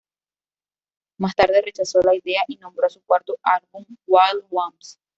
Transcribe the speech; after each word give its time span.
Más 1.19 1.35
tarde 1.35 1.61
rechazó 1.61 2.01
la 2.01 2.15
idea, 2.15 2.41
y 2.47 2.55
nombró 2.57 2.87
a 2.87 2.89
su 2.89 3.03
cuarto 3.03 3.37
álbum 3.43 3.85
"Wild 4.07 4.45
Ones". 4.49 4.99